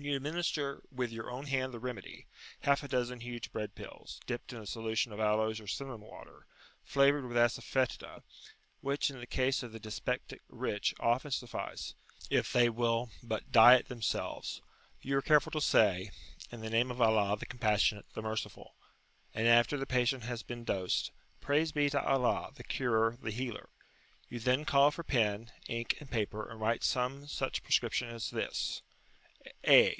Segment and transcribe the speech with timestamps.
[0.00, 2.26] When you administer with your own hand the remedy
[2.60, 6.46] half a dozen huge bread pills, dipped in a solution of aloes or cinnamon water,
[6.82, 8.22] flavoured with assafoetida,
[8.80, 11.94] which in the case of the dyspeptic rich often suffice,
[12.30, 14.62] if they will but [p.55]diet themselves
[15.02, 16.10] you are careful to say,
[16.50, 18.74] "In the name of Allah, the Compassionate, the Merciful."
[19.34, 21.10] And after the patient has been dosed,
[21.42, 23.68] "Praise be to Allah, the Curer, the Healer;"
[24.30, 28.80] you then call for pen, ink, and paper, and write some such prescription as this:
[29.66, 29.96] "A.